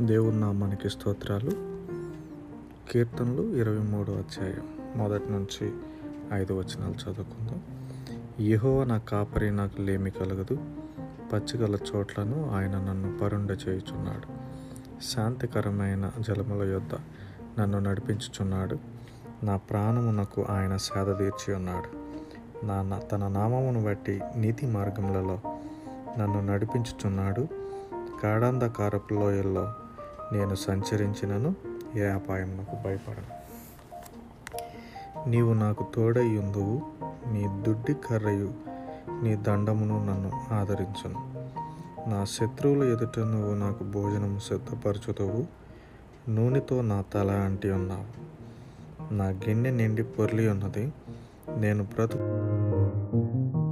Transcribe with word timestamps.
దేవుని 0.00 0.40
నామానికి 0.40 0.90
స్తోత్రాలు. 0.90 1.50
కీర్తనలు 2.90 3.42
ఇరవై 3.42 3.78
మూడు 3.78 4.10
అధ్యాయం 4.10 4.68
మొదటి 4.96 5.32
నుంచి 5.32 5.72
ఐదు 6.32 6.52
వచనాలు 6.52 6.92
చదువుకుందాం. 6.92 7.62
యెహోవా 8.40 8.84
నా 8.84 8.98
కాపరి 8.98 9.50
నాకు 9.50 9.82
లేమి 9.82 10.10
కలగదు 10.10 10.58
పచ్చిగల 11.32 11.76
చోట్లను 11.76 12.50
ఆయన 12.50 12.70
నన్ను 12.70 13.18
పరుండ 13.18 13.50
చేయుచున్నాడు. 13.50 14.26
శాంతికరమైన 15.02 16.12
జలముల 16.20 16.68
యొద్ద 16.68 16.94
నన్ను 17.60 17.78
నడిపించుచున్నాడు. 17.78 18.78
నా 19.42 19.56
ప్రాణమునకు 19.56 20.46
ఆయన 20.50 20.76
సేద 20.76 21.18
తీర్చి 21.18 21.54
ఉన్నాడు. 21.54 21.88
నా 22.66 22.98
తన 22.98 23.28
నామమును 23.28 23.84
బట్టి 23.84 24.20
నీతి 24.36 24.66
మార్గములలో 24.66 25.40
నన్ను 26.18 26.46
నడిపించుచున్నాడు. 26.46 27.48
కాడంధకారపు 28.22 29.14
లోయల్లో 29.14 29.72
నేను 30.32 30.54
సంచరించినను 30.54 31.54
ఏ 31.96 32.04
అపాయమునకు 32.06 32.82
భయపడను. 32.84 33.38
నీవు 35.28 35.52
నాకు 35.52 35.86
తోడై 35.94 36.36
ఉందువు 36.36 36.82
నీ 37.32 37.62
దుడ్డి 37.62 37.94
కర్రయు 37.94 38.54
నీ 39.22 39.36
దండమును 39.36 40.04
నన్ను 40.04 40.54
ఆదరించును. 40.54 41.48
నా 42.10 42.24
శత్రువుల 42.24 42.92
ఎదుట 42.92 43.18
నువ్వు 43.18 43.54
నాకు 43.54 43.84
భోజనము 43.84 44.38
సిద్ధపరచుతావు 44.38 45.46
నూనెతో 46.30 46.82
నా 46.82 47.04
తల 47.14 47.30
అంటి 47.30 47.70
ఉన్నావు. 47.70 48.28
నా 49.14 49.24
గిన్నె 49.24 49.70
నిండి 49.70 50.02
పొర్లి 50.02 50.48
ఉన్నది 50.48 50.92
నేను 51.56 51.84
బ్రతుకు 51.84 53.67